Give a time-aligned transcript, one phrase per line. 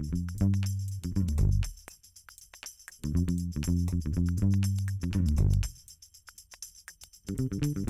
[0.00, 0.14] Thank
[7.88, 7.89] you.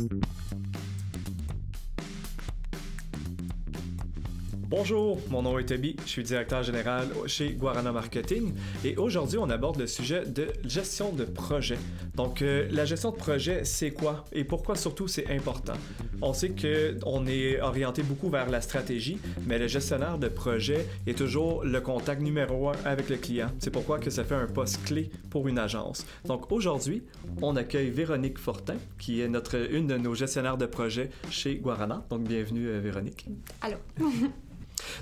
[4.81, 9.51] Bonjour, mon nom est Toby, je suis directeur général chez Guarana Marketing et aujourd'hui on
[9.51, 11.77] aborde le sujet de gestion de projet.
[12.15, 15.75] Donc euh, la gestion de projet, c'est quoi et pourquoi surtout c'est important?
[16.23, 21.19] On sait qu'on est orienté beaucoup vers la stratégie, mais le gestionnaire de projet est
[21.19, 23.51] toujours le contact numéro un avec le client.
[23.59, 26.07] C'est pourquoi que ça fait un poste clé pour une agence.
[26.25, 27.03] Donc aujourd'hui,
[27.43, 32.07] on accueille Véronique Fortin, qui est notre une de nos gestionnaires de projet chez Guarana.
[32.09, 33.27] Donc bienvenue euh, Véronique.
[33.61, 33.77] Allô.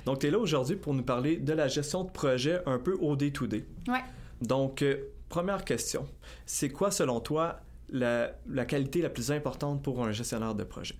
[0.05, 2.93] Donc, tu es là aujourd'hui pour nous parler de la gestion de projet un peu
[2.93, 3.65] au day-to-day.
[3.87, 4.03] Ouais.
[4.41, 4.97] Donc, euh,
[5.29, 6.07] première question.
[6.45, 10.95] C'est quoi, selon toi, la, la qualité la plus importante pour un gestionnaire de projet?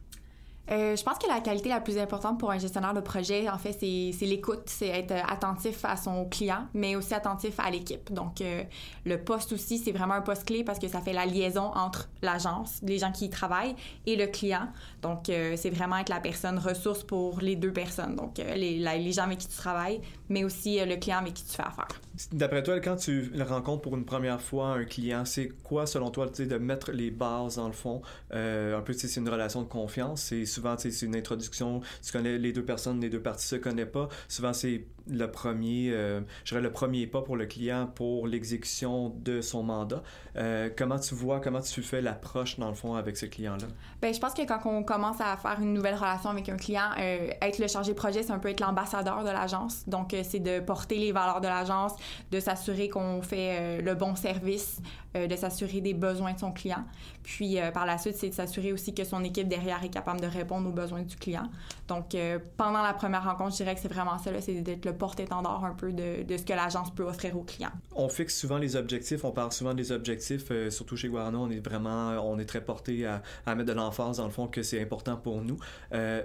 [0.71, 3.57] Euh, je pense que la qualité la plus importante pour un gestionnaire de projet, en
[3.57, 8.11] fait, c'est l'écoute, c'est être attentif à son client, mais aussi attentif à l'équipe.
[8.13, 8.63] Donc, euh,
[9.05, 12.09] le poste aussi, c'est vraiment un poste clé parce que ça fait la liaison entre
[12.21, 14.67] l'agence, les gens qui y travaillent, et le client.
[15.01, 18.15] Donc, euh, c'est vraiment être la personne ressource pour les deux personnes.
[18.15, 21.53] Donc, les, les, gens avec qui tu travailles, mais aussi le client avec qui tu
[21.53, 21.87] fais affaire.
[22.31, 26.27] D'après toi, quand tu rencontres pour une première fois un client, c'est quoi, selon toi,
[26.27, 28.01] de mettre les bases dans le fond?
[28.31, 30.31] un peu, c'est une relation de confiance.
[30.59, 31.81] Souvent, c'est une introduction.
[32.03, 34.09] Tu connais les deux personnes, les deux parties se connaissent pas.
[34.27, 39.09] Souvent, c'est le premier, euh, je dirais le premier pas pour le client pour l'exécution
[39.09, 40.03] de son mandat.
[40.35, 43.67] Euh, comment tu vois, comment tu fais l'approche dans le fond avec ce client-là?
[44.01, 46.89] Ben, je pense que quand on commence à faire une nouvelle relation avec un client,
[46.99, 49.87] euh, être le chargé de projet, c'est un peu être l'ambassadeur de l'agence.
[49.87, 51.93] Donc, c'est de porter les valeurs de l'agence,
[52.31, 54.81] de s'assurer qu'on fait le bon service,
[55.15, 56.83] de s'assurer des besoins de son client.
[57.29, 60.25] Puis, par la suite, c'est de s'assurer aussi que son équipe derrière est capable de
[60.25, 61.47] répondre aux besoins du client.
[61.87, 62.17] Donc,
[62.57, 65.75] pendant la première rencontre, je dirais que c'est vraiment ça, c'est d'être le porte-étendard un
[65.75, 67.71] peu de, ce que l'agence peut offrir aux clients.
[67.95, 71.51] On fixe souvent les objectifs, on parle souvent des objectifs, euh, surtout chez Guarana, on
[71.51, 74.63] est vraiment, on est très porté à, à mettre de l'emphase dans le fond que
[74.63, 75.59] c'est important pour nous.
[75.93, 76.23] Euh,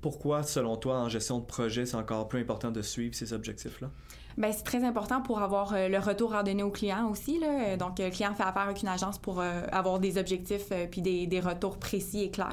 [0.00, 3.90] pourquoi, selon toi, en gestion de projet, c'est encore plus important de suivre ces objectifs-là?
[4.36, 7.38] Ben c'est très important pour avoir euh, le retour à donner au client aussi.
[7.38, 7.76] Là.
[7.76, 11.02] Donc, le client fait affaire avec une agence pour euh, avoir des objectifs euh, puis
[11.02, 12.48] des, des, retours précis et clairs.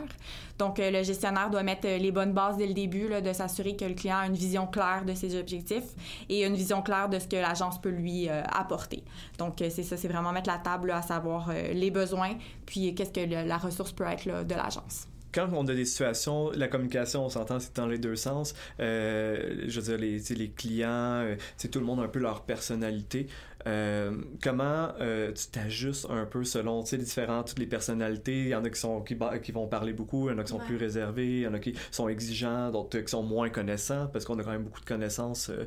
[0.60, 3.86] Donc, le gestionnaire doit mettre les bonnes bases dès le début, là, de s'assurer que
[3.86, 5.96] le client a une vision claire de ses objectifs
[6.30, 9.04] et une vision claire de ce que l'agence peut lui apporter.
[9.40, 12.36] Donc, c'est ça, c'est vraiment mettre la table à savoir les besoins
[12.68, 16.68] puis qu'est-ce que la ressource peut être de l'agence quand on a des situations, la
[16.68, 18.54] communication, on s'entend, c'est dans les deux sens.
[18.80, 21.26] Euh, je veux dire, les, les clients,
[21.58, 23.28] c'est euh, tout le monde a un peu leur personnalité.
[23.68, 24.12] Euh,
[24.42, 28.42] comment euh, tu t'ajustes un peu selon les différentes toutes les personnalités?
[28.42, 30.44] Il y en a qui sont qui, qui, vont parler beaucoup il y en a
[30.44, 33.50] qui sont plus réservés il y en a qui sont exigeants d'autres qui sont moins
[33.50, 35.66] connaissants parce qu'on a quand même beaucoup de connaissances euh,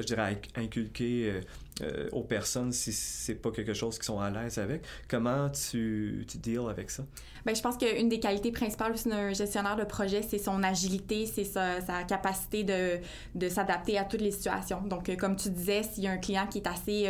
[0.00, 1.40] je dirais inculquées
[2.12, 6.38] aux personnes si c'est pas quelque chose qu'ils sont à l'aise avec comment tu tu
[6.38, 7.04] deals avec ça?
[7.44, 11.44] Ben je pense qu'une des qualités principales d'un gestionnaire de projet c'est son agilité c'est
[11.44, 12.98] sa, sa, capacité de
[13.34, 16.46] de s'adapter à toutes les situations donc comme tu disais s'il y a un client
[16.46, 17.06] qui est assez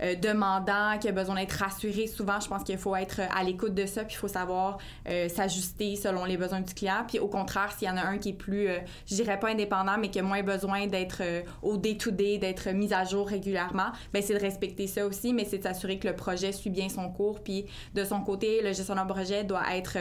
[0.00, 2.06] euh, demandant, qui a besoin d'être rassuré.
[2.06, 5.28] Souvent, je pense qu'il faut être à l'écoute de ça, puis il faut savoir euh,
[5.28, 7.04] s'ajuster selon les besoins du client.
[7.06, 9.48] Puis au contraire, s'il y en a un qui est plus, euh, je dirais pas
[9.48, 11.22] indépendant, mais qui a moins besoin d'être
[11.62, 15.58] au day-to-day, d'être mis à jour régulièrement, ben c'est de respecter ça aussi, mais c'est
[15.58, 17.40] de s'assurer que le projet suit bien son cours.
[17.40, 19.98] Puis de son côté, le gestionnaire de projet doit être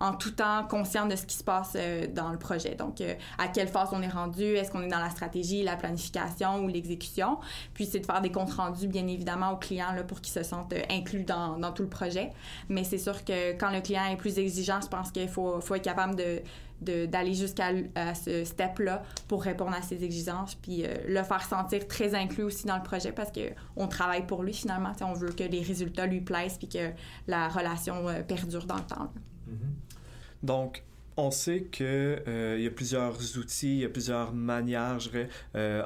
[0.00, 1.76] en tout temps conscient de ce qui se passe
[2.14, 2.74] dans le projet.
[2.74, 3.00] Donc,
[3.38, 6.68] à quelle phase on est rendu, est-ce qu'on est dans la stratégie, la planification ou
[6.68, 7.38] l'exécution.
[7.74, 10.42] Puis c'est de faire des comptes rendus bien évidemment aux clients là, pour qu'ils se
[10.42, 12.30] sentent euh, inclus dans, dans, tout le projet.
[12.68, 15.74] Mais c'est sûr que quand le client est plus exigeant, je pense qu'il faut, faut
[15.74, 16.42] être capable de
[16.80, 17.72] d'aller jusqu'à
[18.14, 22.66] ce step-là pour répondre à ses exigences, puis euh, le faire sentir très inclus aussi
[22.66, 24.92] dans le projet parce que on travaille pour lui finalement.
[25.00, 26.90] On veut que les résultats lui plaisent puis que
[27.26, 29.12] la relation euh, perdure dans le temps.
[29.48, 30.44] Mm-hmm.
[30.44, 30.84] Donc,
[31.16, 35.28] on sait que il y a plusieurs outils, il y a plusieurs manières, je dirais,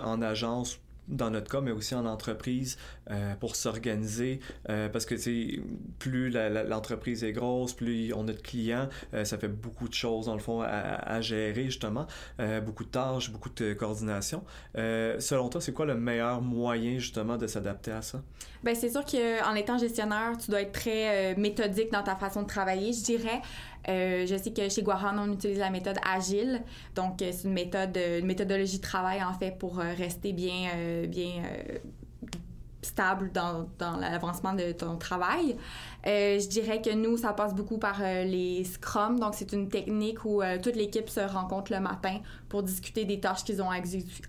[0.02, 0.78] en agence
[1.12, 2.78] dans notre cas, mais aussi en entreprise
[3.10, 5.14] euh, pour s'organiser euh, parce que
[5.98, 10.26] plus l'entreprise est grosse, plus on a de clients, euh, ça fait beaucoup de choses
[10.26, 12.06] dans le fond à, gérer justement,
[12.64, 14.42] beaucoup de tâches, beaucoup de coordination.
[14.74, 18.22] selon toi, c'est quoi le meilleur moyen justement de s'adapter à ça?
[18.64, 22.46] Ben c'est sûr qu'en étant gestionnaire, tu dois être très méthodique dans ta façon de
[22.46, 23.40] travailler, je dirais.
[23.88, 26.62] Euh, je sais que chez Guaran, on utilise la méthode agile.
[26.94, 30.70] Donc, euh, c'est une méthode, une méthodologie de travail, en fait, pour euh, rester bien,
[31.08, 31.42] bien
[32.82, 35.56] stable dans, dans l'avancement de ton travail.
[36.06, 39.20] Euh, je dirais que nous, ça passe beaucoup par euh, les scrums.
[39.20, 42.18] Donc, c'est une technique où euh, toute l'équipe se rencontre le matin
[42.48, 43.78] pour discuter des tâches qu'ils ont à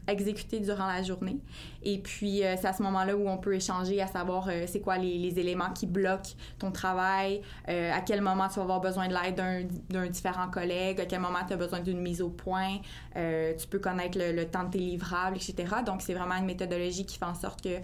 [0.07, 1.39] exécuter durant la journée.
[1.81, 5.17] Et puis, c'est à ce moment-là où on peut échanger à savoir c'est quoi les,
[5.17, 9.67] les, éléments qui bloquent ton travail, à quel moment tu vas avoir besoin de l'aide
[9.89, 12.77] d'un différent collègue, à quel moment tu as besoin d'une mise au point.
[13.13, 15.75] tu peux connaître le, le temps de tes livrables, etc.
[15.85, 17.81] Donc, c'est vraiment une méthodologie qui fait en sorte que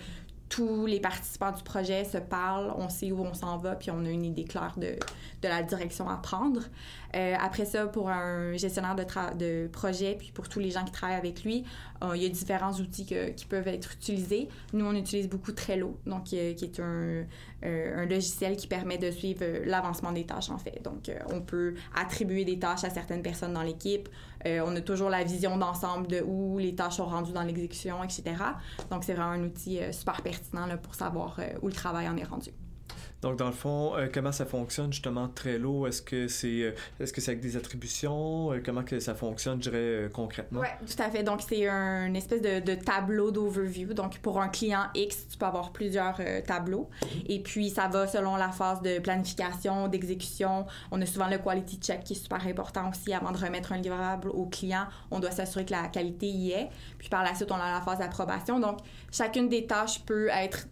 [0.49, 4.03] tous les participants du projet se parlent, on sait où on s'en va, puis on
[4.03, 4.95] a une idée claire de,
[5.43, 6.61] la direction à prendre.
[7.15, 9.05] Euh, après ça, pour un gestionnaire de,
[9.37, 11.65] de projet, puis pour tous les gens qui travaillent avec lui,
[12.03, 14.49] euh, il y a différents outils qui peuvent être utilisés.
[14.73, 19.11] Nous, on utilise beaucoup Trello, donc qui est un, euh, un logiciel qui permet de
[19.11, 20.81] suivre l'avancement des tâches, en fait.
[20.83, 24.09] Donc, on peut attribuer des tâches à certaines personnes dans l'équipe.
[24.45, 28.23] On a toujours la vision d'ensemble de où les tâches sont rendues dans l'exécution, etc.
[28.89, 32.51] Donc, c'est vraiment un outil super pertinent pour savoir où le travail en est rendu.
[33.21, 35.87] Donc, dans le fond, euh, comment ça fonctionne justement Trello?
[35.87, 38.53] Est-ce que c'est euh, est-ce que avec des attributions?
[38.53, 40.61] Euh, comment que ça fonctionne, je dirais, concrètement?
[40.61, 41.23] Oui, tout à fait.
[41.23, 43.93] Donc, c'est un espèce de tableau d'overview.
[43.93, 46.89] Donc, pour un client X, tu peux avoir plusieurs tableaux.
[47.27, 50.65] Et puis, ça va selon la phase de planification, d'exécution.
[50.91, 53.13] On a souvent le quality check qui est super important aussi.
[53.13, 56.69] Avant de remettre un livrable au client, on doit s'assurer que la qualité y est.
[56.97, 58.59] Puis, par la suite, on a la phase d'approbation.
[58.59, 58.79] Donc,
[59.11, 60.67] chacune des tâches peut être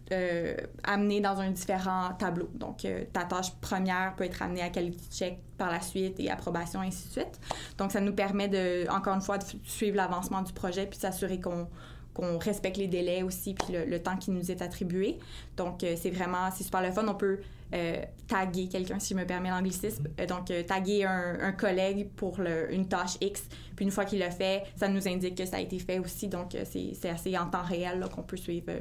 [0.84, 5.08] amenée dans un différent tableau donc, euh, ta tâche première peut être amenée à quality
[5.10, 7.40] check par la suite et approbation, ainsi de suite.
[7.76, 11.40] Donc, ça nous permet de, encore une fois, de suivre l'avancement du projet puis s'assurer
[11.40, 11.68] qu'on
[12.14, 15.20] qu'on respecte les délais aussi puis le, temps qui nous est attribué.
[15.56, 17.06] Donc, euh, c'est vraiment, c'est super le fun.
[17.06, 17.38] On peut
[17.72, 20.08] euh, taguer quelqu'un, si je me permets l'anglicisme.
[20.28, 23.44] donc, taguer un, collègue pour une tâche X.
[23.78, 26.26] Puis, une fois qu'il l'a fait, ça nous indique que ça a été fait aussi.
[26.26, 28.72] Donc, c'est assez en temps réel qu'on peut suivre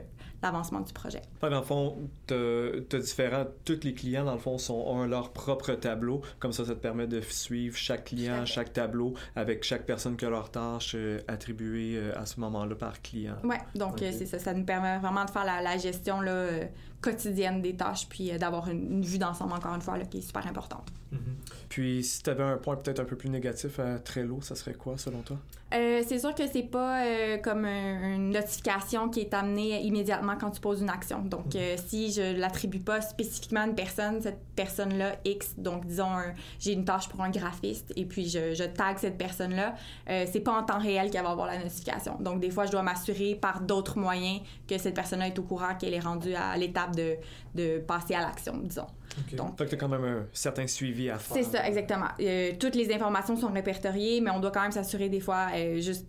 [0.42, 1.22] l'avancement du projet.
[1.40, 3.46] dans le fond, tu as, différents...
[3.64, 6.22] Tous les clients, dans le fond, sont, ont leur propre tableau.
[6.40, 10.26] Comme ça, ça te permet de suivre chaque client, chaque tableau, avec chaque personne qui
[10.26, 13.36] a leur tâche euh, attribuée euh, à ce moment-là par client.
[13.44, 14.40] Oui, donc euh, c'est ça.
[14.40, 16.48] Ça nous permet vraiment de faire la, la gestion là,
[17.02, 20.48] quotidienne des tâches, puis d'avoir une, vue d'ensemble, encore une fois, là, qui est super
[20.48, 20.88] importante.
[21.14, 21.18] Mm-hmm.
[21.70, 24.74] Puis, si tu avais un point peut-être un peu plus négatif à Trello, ça serait
[24.74, 25.38] quoi, selon toi?
[25.74, 30.52] Euh, c'est sûr que c'est pas euh, comme une notification qui est amenée immédiatement quand
[30.52, 31.20] tu poses une action.
[31.20, 36.08] Donc, euh, si je l'attribue pas spécifiquement à une personne, cette personne-là X, donc disons
[36.58, 39.76] j'ai une tâche pour un graphiste et puis je, je tag cette personne-là,
[40.08, 42.18] c'est pas en temps réel qu'elle va avoir la notification.
[42.20, 45.76] Donc, des fois, je dois m'assurer par d'autres moyens que cette personne-là est au courant
[45.76, 47.16] qu'elle est rendue à l'étape de,
[47.56, 48.88] de passer à l'action, disons.
[49.34, 51.38] Donc, tu as quand même un certain suivi à faire.
[51.38, 52.08] C'est ça, exactement.
[52.60, 56.08] toutes les informations sont répertoriées, mais on doit quand même s'assurer des fois euh, juste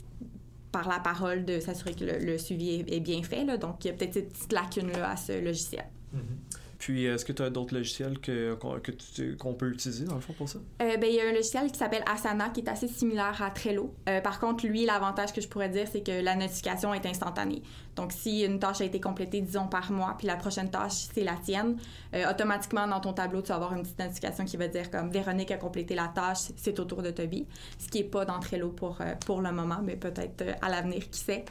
[0.73, 3.45] par la parole de s'assurer que le, suivi est, bien fait.
[3.45, 3.57] Là.
[3.57, 5.85] Donc, il y a peut-être cette petite lacune-là à ce logiciel.
[6.15, 6.59] Mm-hmm.
[6.79, 10.61] Puis, est-ce que tu as d'autres logiciels qu'on, peut utiliser, dans le fond, pour ça?
[10.81, 13.51] Euh, ben, il y a un logiciel qui s'appelle Asana, qui est assez similaire à
[13.51, 13.95] Trello.
[14.09, 17.63] Euh, par contre, lui, l'avantage que je pourrais dire, c'est que la notification est instantanée.
[17.97, 21.25] Donc, si une tâche a été complétée, disons, par mois, puis la prochaine tâche, c'est
[21.25, 21.79] la tienne,
[22.15, 25.11] euh, automatiquement, dans ton tableau, tu vas avoir une petite notification qui va dire comme
[25.11, 27.45] Véronique a complété la tâche, c'est au tour de Toby.
[27.79, 31.19] Ce qui n'est pas dans Trello pour, pour le moment, mais peut-être à l'avenir, qui
[31.19, 31.45] sait.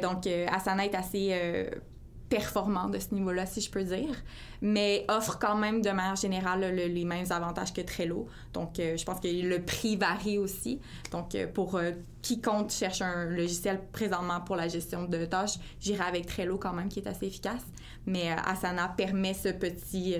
[0.00, 1.68] donc, Asana est assez
[2.32, 4.14] performant de ce niveau-là, si je peux dire,
[4.62, 8.26] mais offre quand même de manière générale les mêmes avantages que Trello.
[8.54, 10.80] Donc, euh, je pense que le prix varie aussi.
[11.10, 11.90] Donc, euh, pour euh,
[12.22, 16.88] quiconque cherche un logiciel présentement pour la gestion de tâches, j'irai avec Trello quand même,
[16.88, 17.66] qui est assez efficace.
[18.06, 20.16] Mais Asana permet ce petit,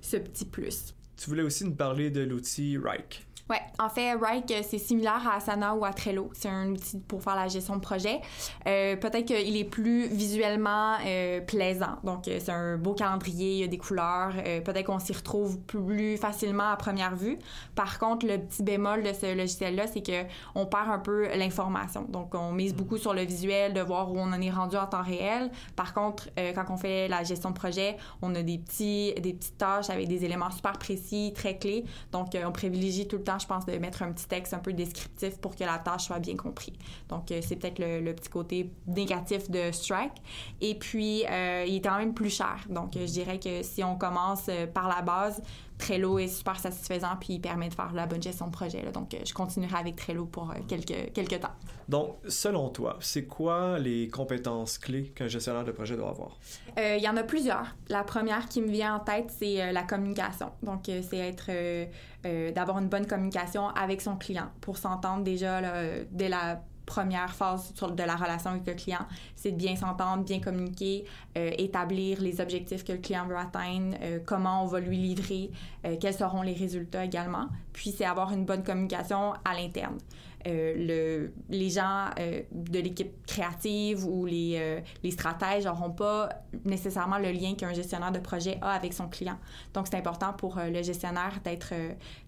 [0.00, 0.94] ce petit plus.
[1.16, 3.24] Tu voulais aussi nous parler de l'outil Rike.
[3.50, 6.30] Oui, en fait, Rike, c'est similaire à Asana ou à Trello.
[6.32, 8.20] C'est un outil pour faire la gestion de projet.
[8.68, 11.96] Euh, peut-être qu'il est plus visuellement euh, plaisant.
[12.04, 14.32] Donc, euh, c'est un beau calendrier, il y a des couleurs.
[14.64, 17.38] peut-être qu'on s'y retrouve plus facilement à première vue.
[17.74, 22.06] Par contre, le petit bémol de ce logiciel-là, c'est que on perd un peu l'information.
[22.08, 24.86] Donc, on mise beaucoup sur le visuel, de voir où on en est rendu en
[24.86, 25.50] temps réel.
[25.74, 29.58] Par contre, quand on fait la gestion de projet, on a des petits, des petites
[29.58, 31.84] tâches avec des éléments super précis, très clés.
[32.12, 34.72] Donc, on privilégie tout le temps je pense, de mettre un petit texte un peu
[34.72, 36.74] descriptif pour que la tâche soit bien comprise.
[37.08, 40.12] Donc, euh, c'est peut-être le, petit côté négatif de Strike.
[40.60, 42.64] Et puis, euh, il est quand même plus cher.
[42.68, 45.42] Donc, je dirais que si on commence euh, par la base,
[45.82, 48.82] Trello est super satisfaisant puis il permet de faire la bonne gestion de projet.
[48.92, 51.54] Donc, je continuerai avec Trello pour quelques, quelques temps.
[51.88, 56.38] Donc, selon toi, c'est quoi les compétences clés qu'un gestionnaire de projet doit avoir?
[56.76, 57.74] Il y en a plusieurs.
[57.88, 60.52] La première qui me vient en tête, c'est la communication.
[60.62, 61.50] Donc, c'est être
[62.52, 65.60] d'avoir une bonne communication avec son client pour s'entendre déjà
[66.10, 70.40] dès la première phase de la relation avec le client, c'est de bien s'entendre, bien
[70.40, 73.96] communiquer, établir les objectifs que le client veut atteindre,
[74.26, 75.50] comment on va lui livrer,
[76.00, 77.46] quels seront les résultats également.
[77.72, 79.98] Puis c'est avoir une bonne communication à l'interne.
[80.46, 86.28] Euh, le, les gens euh, de l'équipe créative ou les, euh, les stratèges n'auront pas
[86.64, 89.38] nécessairement le lien qu'un gestionnaire de projet a avec son client.
[89.74, 91.72] Donc, c'est important pour le gestionnaire d'être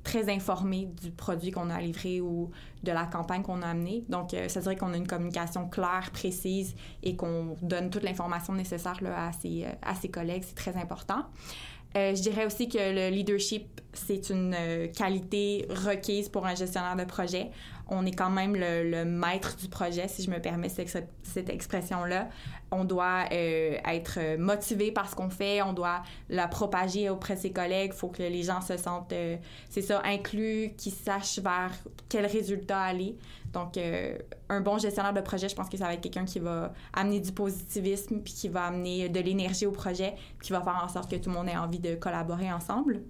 [0.03, 2.51] très informé du produit qu'on a livré ou
[2.83, 4.05] de la campagne qu'on a amenée.
[4.09, 8.99] Donc, ça dirait qu'on a une communication claire, précise et qu'on donne toute l'information nécessaire
[9.03, 10.45] là, à, ses, à ses collègues.
[10.47, 11.25] C'est très important.
[11.95, 14.57] Je dirais aussi que le leadership, c'est une
[14.97, 17.51] qualité requise pour un gestionnaire de projet
[17.89, 22.29] on est quand même le, maître du projet, si je me permets cette, cette expression-là.
[22.77, 27.41] On doit euh, être motivé par ce qu'on fait, on doit la propager auprès de
[27.41, 27.93] ses collègues.
[27.95, 29.37] Il faut que les gens se sentent, euh,
[29.71, 31.71] c'est ça, inclus, qu'ils sachent vers
[32.09, 33.17] quel résultat aller.
[33.53, 36.41] Donc, euh, un bon gestionnaire de projet, je pense que ça va être quelqu'un qui
[36.41, 40.61] va amener du positivisme, puis qui va amener de l'énergie au projet, puis qui va
[40.61, 43.03] faire en sorte que tout le monde ait envie de collaborer ensemble.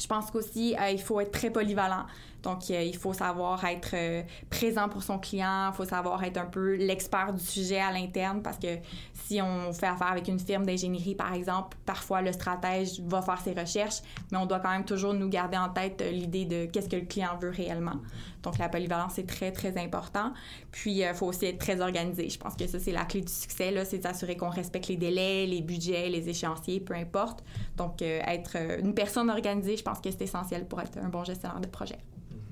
[0.00, 2.06] Je pense qu'aussi, il faut être très polyvalent.
[2.42, 6.38] Donc, euh, il faut savoir être euh, présent pour son client, il faut savoir être
[6.38, 8.78] un peu l'expert du sujet à l'interne parce que
[9.26, 13.40] si on fait affaire avec une firme d'ingénierie, par exemple, parfois le stratège va faire
[13.40, 14.00] ses recherches,
[14.32, 16.96] mais on doit quand même toujours nous garder en tête euh, l'idée de qu'est-ce que
[16.96, 17.96] le client veut réellement.
[18.42, 20.32] Donc, la polyvalence est très, très important.
[20.70, 22.30] Puis, il faut aussi être très organisé.
[22.30, 24.96] Je pense que ça, c'est la clé du succès, c'est de s'assurer qu'on respecte les
[24.96, 27.44] délais, les budgets, les échéanciers, peu importe.
[27.76, 31.60] Donc, être une personne organisée, je pense que c'est essentiel pour être un bon gestionnaire
[31.60, 31.98] de projet.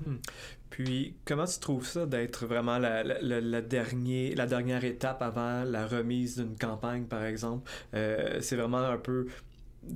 [0.05, 0.17] Hmm.
[0.69, 5.87] Puis, comment tu trouves ça d'être vraiment la, la, dernier, la dernière étape avant la
[5.87, 7.69] remise d'une campagne, par exemple?
[7.93, 9.27] Euh, c'est vraiment un peu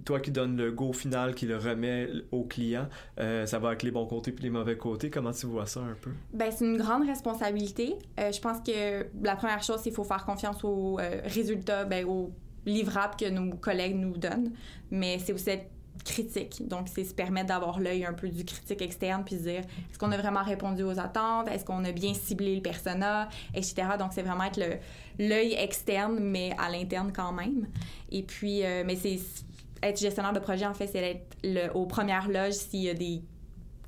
[0.06, 2.88] toi qui donnes le go final, qui le remet au client,
[3.20, 5.10] euh, ça va avec les bons côtés puis les mauvais côtés.
[5.10, 6.12] Comment tu vois ça un peu?
[6.34, 7.96] Ben, c'est une grande responsabilité.
[8.20, 12.06] Euh, je pense que la première chose, c'est qu'il faut faire confiance aux résultats, ben,
[12.06, 12.32] aux
[12.66, 14.54] livrables que nos collègues nous donnent.
[14.90, 15.70] Mais c'est aussi être
[16.04, 16.68] critique.
[16.68, 20.12] Donc, c'est se permettre d'avoir l'œil un peu du critique externe, puis dire est-ce qu'on
[20.12, 23.84] a vraiment répondu aux attentes, est-ce qu'on a bien ciblé le persona, etc.
[23.98, 24.60] Donc, c'est vraiment être
[25.20, 27.68] l'œil externe, mais à l'interne quand même.
[28.12, 29.20] Et puis, euh, mais c'est
[29.82, 32.94] être gestionnaire de projet, en fait, c'est être le, aux premières loges s'il y a
[32.94, 33.22] des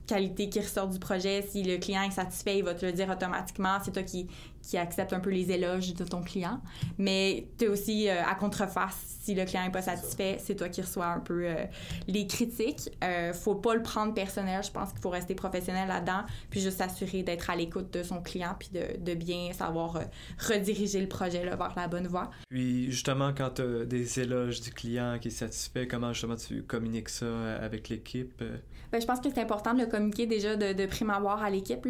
[0.05, 1.41] qualités qui ressortent du projet.
[1.41, 3.77] Si le client est satisfait, il va te le dire automatiquement.
[3.83, 4.27] C'est toi qui,
[4.62, 6.62] qui accepte un peu les éloges de ton client.
[6.97, 10.69] Mais tu es aussi euh, à contreface si le client n'est pas satisfait, c'est toi
[10.69, 11.65] qui reçois un peu euh,
[12.07, 12.91] les critiques.
[13.03, 14.63] Euh, faut pas le prendre personnel.
[14.63, 16.21] Je pense qu'il faut rester professionnel là-dedans,
[16.51, 20.03] puis juste s'assurer d'être à l'écoute de son client, puis de, de bien savoir euh,
[20.38, 22.29] rediriger le projet là, vers la bonne voie.
[22.50, 26.62] Puis justement, quand tu as des éloges du client qui est satisfait, comment justement tu
[26.62, 28.43] communiques ça avec l'équipe?
[28.92, 31.50] Ben, je pense que c'est important de le communiquer déjà de, de prime abord à
[31.50, 31.88] l'équipe.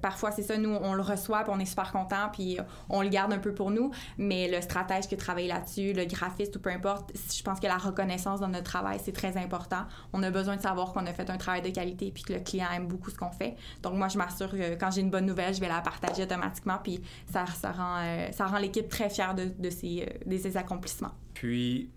[0.00, 2.58] parfois, c'est ça, nous, on le reçoit, puis on est super content, puis
[2.88, 6.56] on le garde un peu pour nous, mais le stratège qui travaille là-dessus, le graphiste
[6.56, 9.84] ou peu importe, je pense que la reconnaissance dans notre travail, c'est très important.
[10.12, 12.40] On a besoin de savoir qu'on a fait un travail de qualité puis que le
[12.40, 13.56] client aime beaucoup ce qu'on fait.
[13.82, 16.78] Donc, moi, je m'assure que quand j'ai une bonne nouvelle, je vais la partager automatiquement
[16.82, 21.12] puis ça, rend, euh, ça rend l'équipe très fière de, ses, euh, de ses accomplissements.
[21.34, 21.90] Puis,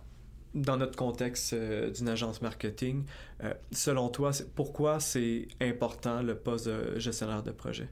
[0.56, 3.04] dans notre contexte euh, d'une agence marketing,
[3.72, 7.90] selon toi, pourquoi c'est important le poste de gestionnaire de projet?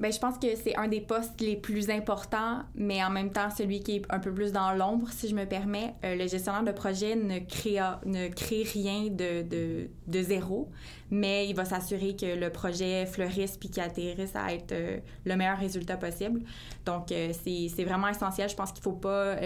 [0.00, 3.48] Ben, je pense que c'est un des postes les plus importants, mais en même temps
[3.50, 5.94] celui qui est un peu plus dans l'ombre, si je me permets.
[6.04, 10.68] Euh, le gestionnaire de projet ne crée, ne crée rien de, de, de zéro,
[11.12, 15.36] mais il va s'assurer que le projet fleurisse puis qu'il atterrisse à être euh, le
[15.36, 16.42] meilleur résultat possible.
[16.84, 18.48] Donc, euh, c'est vraiment essentiel.
[18.48, 19.36] Je pense qu'il faut pas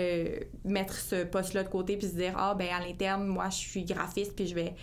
[0.64, 3.84] mettre ce poste-là de côté puis se dire, ah, ben à l'interne, moi, je suis
[3.84, 4.74] graphiste puis je vais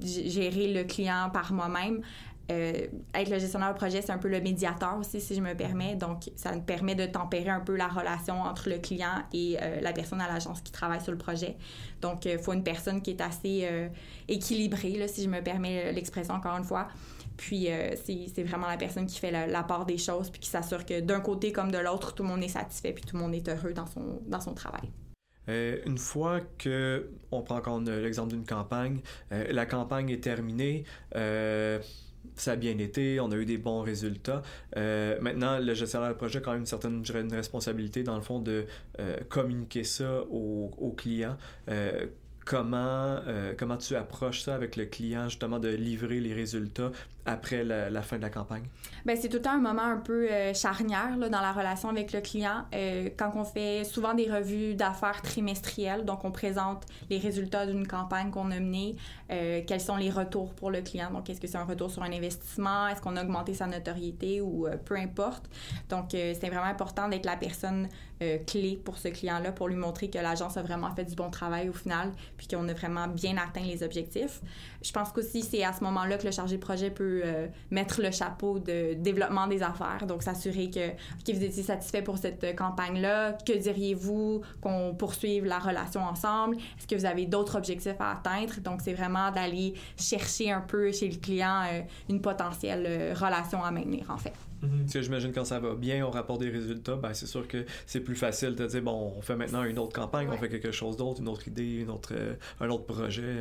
[0.00, 2.02] gérer le client par moi-même.
[2.50, 5.54] Euh, être le gestionnaire de projet, c'est un peu le médiateur aussi, si je me
[5.54, 5.96] permets.
[5.96, 9.80] Donc, ça me permet de tempérer un peu la relation entre le client et euh,
[9.82, 11.56] la personne à l'agence qui travaille sur le projet.
[12.00, 13.88] Donc, il faut une personne qui est assez euh,
[14.28, 16.88] équilibrée, si je me permets l'expression encore une fois.
[17.36, 17.68] Puis,
[18.04, 21.20] c'est vraiment la personne qui fait la, part des choses, puis qui s'assure que d'un
[21.20, 23.72] côté comme de l'autre, tout le monde est satisfait, puis tout le monde est heureux
[23.72, 24.90] dans son, dans son travail.
[25.46, 30.82] une fois que, on prend encore l'exemple d'une campagne, la campagne est terminée,
[32.40, 34.42] ça a bien été, on a eu des bons résultats.
[34.76, 38.22] Euh, maintenant, le gestionnaire de projet a quand même une certaine une responsabilité, dans le
[38.22, 38.66] fond, de
[39.00, 41.36] euh, communiquer ça aux, aux clients.
[41.68, 42.06] Euh,
[42.44, 43.20] comment,
[43.58, 46.92] comment tu approches ça avec le client, justement, de livrer les résultats
[47.28, 48.64] après la, fin de la campagne?
[49.04, 51.88] Bien, c'est tout le temps un moment un peu euh, charnière là, dans la relation
[51.88, 52.64] avec le client.
[52.74, 57.86] Euh, quand on fait souvent des revues d'affaires trimestrielles, donc on présente les résultats d'une
[57.86, 58.96] campagne qu'on a menée,
[59.30, 61.10] euh, quels sont les retours pour le client.
[61.10, 62.88] Donc, est-ce que c'est un retour sur un investissement?
[62.88, 65.44] Est-ce qu'on a augmenté sa notoriété ou peu importe?
[65.88, 67.88] Donc, c'est vraiment important d'être la personne
[68.46, 71.68] clé pour ce client-là pour lui montrer que l'agence a vraiment fait du bon travail
[71.68, 74.40] au final puis qu'on a vraiment bien atteint les objectifs.
[74.82, 78.00] Je pense qu'aussi, c'est à ce moment-là que le chargé de projet peut euh, mettre
[78.00, 80.06] le chapeau de développement des affaires.
[80.06, 83.32] Donc, s'assurer que, vous étiez satisfait pour cette campagne-là.
[83.46, 86.56] Que diriez-vous qu'on poursuive la relation ensemble?
[86.56, 88.60] Est-ce que vous avez d'autres objectifs à atteindre?
[88.60, 93.62] Donc, c'est vraiment d'aller chercher un peu chez le client euh, une potentielle euh, relation
[93.62, 94.32] à maintenir, en fait.
[94.60, 97.64] Parce que j'imagine quand ça va bien, on rapporte des résultats, ben c'est sûr que
[97.86, 100.72] c'est plus facile de dire bon, on fait maintenant une autre campagne, on fait quelque
[100.72, 102.12] chose d'autre, une autre idée, une autre,
[102.58, 103.36] un autre projet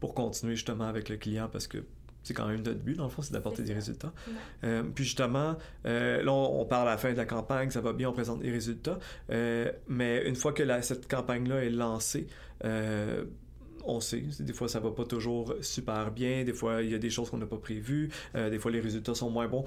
[0.00, 1.78] pour continuer justement avec le client parce que
[2.22, 4.12] c'est quand même notre but, dans le fond, c'est d'apporter des résultats.
[4.64, 7.92] Euh, puis justement, euh, là, on, parle à la fin de la campagne, ça va
[7.92, 8.98] bien, on présente les résultats.
[9.30, 12.26] Euh, mais une fois que cette campagne-là est lancée,
[13.84, 16.98] on sait, des fois ça va pas toujours super bien, des fois il y a
[16.98, 19.64] des choses qu'on n'a pas prévues, euh, des fois les résultats sont moins bons.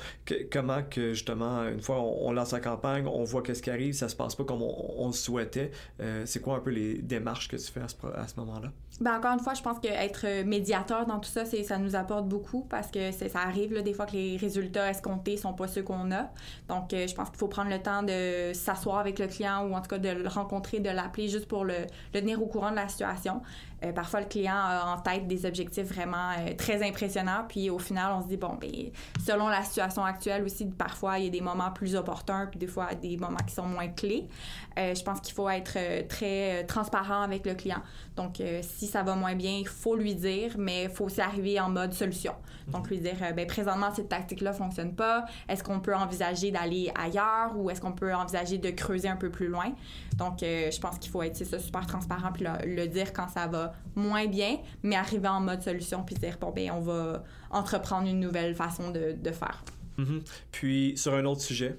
[0.51, 4.09] comment que justement, une fois on, lance la campagne, on voit qu'est-ce qui arrive, ça
[4.09, 5.71] se passe pas comme on, le souhaitait.
[5.99, 8.71] Euh, c'est quoi un peu les démarches que tu fais à ce, moment-là?
[9.01, 12.61] Ben encore une fois, je pense qu'être médiateur dans tout ça, ça nous apporte beaucoup
[12.69, 16.29] parce que ça arrive des fois que les résultats escomptés sont pas ceux qu'on a.
[16.69, 19.73] Donc euh, je pense qu'il faut prendre le temps de s'asseoir avec le client ou
[19.73, 21.73] en tout cas de le rencontrer, de l'appeler juste pour le,
[22.11, 23.41] tenir au courant de la situation.
[23.83, 27.79] Euh, parfois, le client a en tête des objectifs vraiment euh, très impressionnants, puis au
[27.79, 28.69] final, on se dit, bon, ben,
[29.25, 32.67] selon la situation actuelle aussi, parfois, il y a des moments plus opportuns, puis des
[32.67, 34.27] fois, des moments qui sont moins clés.
[34.77, 37.81] Euh, je pense qu'il faut être très transparent avec le client.
[38.15, 41.59] Donc, si ça va moins bien, il faut lui dire, mais il faut aussi arriver
[41.59, 42.33] en mode solution.
[42.67, 45.25] Donc, lui dire, ben, présentement, cette tactique-là fonctionne pas.
[45.49, 49.29] Est-ce qu'on peut envisager d'aller ailleurs ou est-ce qu'on peut envisager de creuser un peu
[49.29, 49.73] plus loin?
[50.17, 54.27] Donc, je pense qu'il faut être, super transparent, puis le dire quand ça va moins
[54.27, 58.55] bien, mais arriver en mode solution puis dire, bon, ben, on va entreprendre une nouvelle
[58.55, 59.63] façon de, de faire.
[59.99, 60.21] Mm-hmm.
[60.51, 61.77] Puis, sur un autre sujet,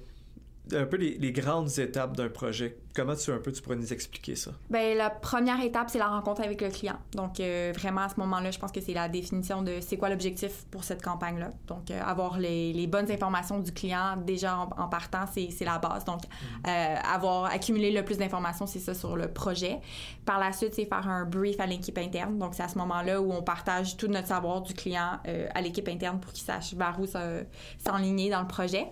[0.72, 2.78] un peu les, grandes étapes d'un projet.
[2.94, 4.52] Comment tu un peu tu pourrais nous expliquer ça?
[4.70, 6.96] Ben la première étape c'est la rencontre avec le client.
[7.12, 10.08] Donc euh, vraiment à ce moment-là, je pense que c'est la définition de c'est quoi
[10.08, 11.50] l'objectif pour cette campagne là.
[11.66, 16.04] Donc euh, avoir les, les, bonnes informations du client déjà en, partant c'est la base.
[16.04, 16.68] Donc mm-hmm.
[16.68, 19.80] euh, avoir accumulé le plus d'informations c'est ça sur le projet.
[20.24, 22.38] Par la suite c'est faire un brief à l'équipe interne.
[22.38, 25.18] Donc c'est à ce moment-là où on partage tout notre savoir du client
[25.54, 28.86] à l'équipe interne pour qu'il sache vers où s'enligner dans le projet.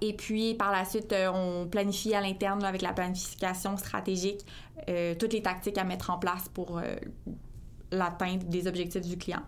[0.00, 4.44] Et puis, par la suite, euh, on planifie à l'interne, avec la planification stratégique,
[4.88, 6.96] euh, toutes les tactiques à mettre en place pour euh,
[7.90, 9.42] l'atteinte des objectifs du client.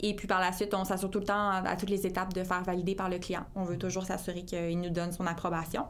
[0.00, 2.42] Et puis, par la suite, on s'assure tout le temps, à, toutes les étapes, de
[2.44, 3.44] faire valider par le client.
[3.54, 5.86] On veut toujours s'assurer qu'il nous donne son approbation.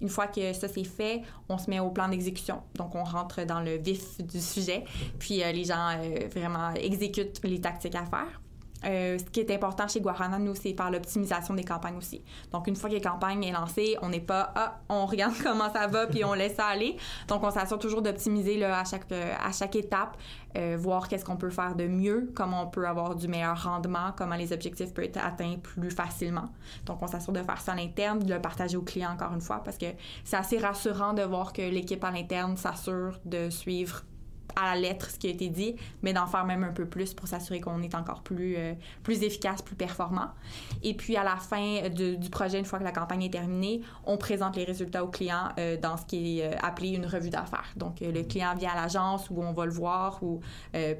[0.00, 2.62] Une fois que ça c'est fait, on se met au plan d'exécution.
[2.74, 4.84] Donc, on rentre dans le vif du sujet.
[5.18, 5.96] Puis, les gens
[6.34, 8.40] vraiment exécutent les tactiques à faire.
[8.86, 12.22] Euh, ce qui est important chez Guarana, nous, c'est faire l'optimisation des campagnes aussi.
[12.52, 15.72] Donc, une fois que la campagne est lancée, on n'est pas, ah, on regarde comment
[15.72, 16.96] ça va, puis on laisse ça aller.
[17.28, 20.16] Donc, on s'assure toujours d'optimiser à chaque, à chaque étape,
[20.56, 24.12] euh, voir qu'est-ce qu'on peut faire de mieux, comment on peut avoir du meilleur rendement,
[24.16, 26.48] comment les objectifs peuvent être atteints plus facilement.
[26.86, 29.40] Donc, on s'assure de faire ça à l'interne, de le partager au client encore une
[29.40, 29.86] fois, parce que
[30.24, 34.02] c'est assez rassurant de voir que l'équipe à l'interne s'assure de suivre
[34.56, 37.14] à la lettre ce qui a été dit, mais d'en faire même un peu plus
[37.14, 40.28] pour s'assurer qu'on est encore plus, euh, plus efficace, plus performant.
[40.82, 44.16] Et puis, à la fin du projet, une fois que la campagne est terminée, on
[44.16, 47.72] présente les résultats au client euh, dans ce qui est euh, appelé une revue d'affaires.
[47.76, 50.40] Donc, le client vient à l'agence où on va le voir ou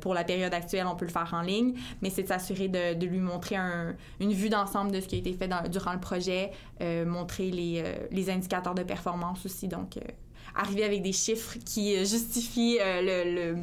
[0.00, 3.06] pour la période actuelle, on peut le faire en ligne, mais c'est de s'assurer de,
[3.06, 6.52] lui montrer un, une vue d'ensemble de ce qui a été fait durant le projet,
[6.80, 9.68] montrer les, indicateurs de performance aussi.
[10.54, 13.54] Arriver avec des chiffres qui euh, justifient euh,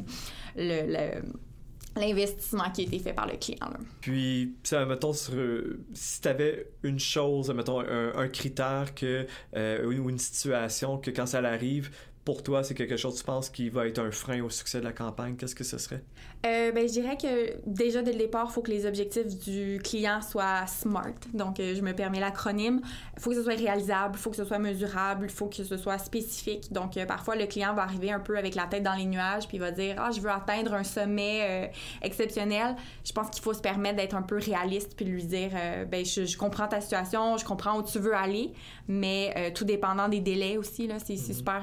[1.96, 3.70] l'investissement qui a été fait par le client.
[4.00, 10.98] Puis, ça, mettons, si tu avais une chose, mettons, un, critère euh, ou une situation
[10.98, 11.90] que quand ça arrive,
[12.24, 14.84] pour toi, c'est quelque chose, tu penses, qui va être un frein au succès de
[14.84, 15.34] la campagne?
[15.36, 16.04] Qu'est-ce que ce serait?
[16.46, 19.80] Euh, ben, je dirais que déjà, dès le départ, il faut que les objectifs du
[19.82, 21.14] client soient SMART.
[21.34, 22.80] Donc, euh, je me permets l'acronyme.
[23.16, 25.64] Il faut que ce soit réalisable, il faut que ce soit mesurable, il faut que
[25.64, 26.72] ce soit spécifique.
[26.72, 29.48] Donc, euh, parfois, le client va arriver un peu avec la tête dans les nuages,
[29.48, 32.76] puis il va dire, ah, je veux atteindre un sommet exceptionnel.
[33.04, 35.50] Je pense qu'il faut se permettre d'être un peu réaliste, puis lui dire,
[35.88, 38.52] ben, je, je, comprends ta situation, je comprends où tu veux aller,
[38.88, 41.36] mais tout dépendant des délais aussi, là, c'est mm-hmm.
[41.36, 41.62] super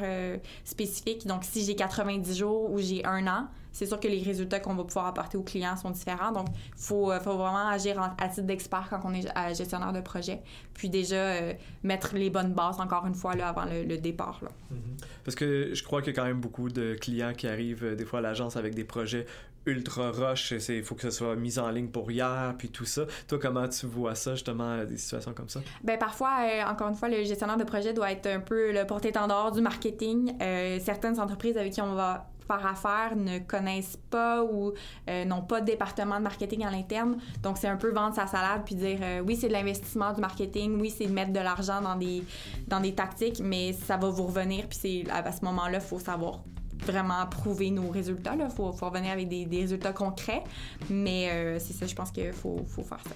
[0.63, 1.27] spécifique.
[1.27, 4.75] Donc, si j'ai 90 jours ou j'ai un an, c'est sûr que les résultats qu'on
[4.75, 6.31] va pouvoir apporter aux clients sont différents.
[6.31, 10.41] Donc, il faut, faut, vraiment agir à titre d'expert quand on est gestionnaire de projet.
[10.73, 11.35] Puis déjà,
[11.83, 14.39] mettre les bonnes bases, encore une fois, là, avant le, départ.
[14.41, 14.49] Là.
[14.73, 15.05] Mm-hmm.
[15.23, 18.05] Parce que je crois qu'il y a quand même beaucoup de clients qui arrivent des
[18.05, 19.25] fois à l'agence avec des projets
[19.65, 23.05] ultra rush, il faut que ce soit mis en ligne pour hier, puis tout ça.
[23.27, 25.61] Toi, comment tu vois ça, justement, des situations comme ça?
[25.83, 28.85] Ben parfois, euh, encore une fois, le gestionnaire de projet doit être un peu le
[28.85, 30.33] porte-étendard du marketing.
[30.41, 34.73] Euh, certaines entreprises avec qui on va faire affaire ne connaissent pas ou
[35.09, 37.17] euh, n'ont pas de département de marketing à l'interne.
[37.43, 40.79] Donc, c'est un peu vendre sa salade puis dire oui, c'est de l'investissement du marketing,
[40.79, 42.23] oui, c'est de mettre de l'argent dans des,
[42.67, 44.67] dans des tactiques, mais ça va vous revenir.
[44.67, 46.39] Puis c'est à ce moment-là, il faut savoir
[46.85, 48.35] vraiment prouver nos résultats.
[48.35, 50.43] Il faut, faut, revenir avec des, résultats concrets.
[50.89, 53.15] Mais euh, c'est ça, je pense qu'il faut, faut faire ça.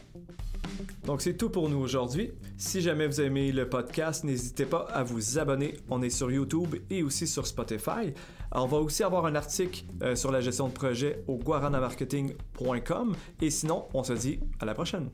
[1.06, 2.32] Donc c'est tout pour nous aujourd'hui.
[2.58, 5.76] Si jamais vous aimez le podcast, n'hésitez pas à vous abonner.
[5.90, 8.14] On est sur YouTube et aussi sur Spotify.
[8.52, 13.16] on va aussi avoir un article euh, sur la gestion de projet au guaranamarketing.com.
[13.42, 15.10] Et sinon, on se dit à la prochaine.